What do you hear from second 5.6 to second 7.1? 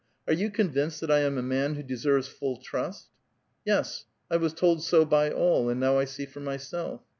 and noift I see for myself."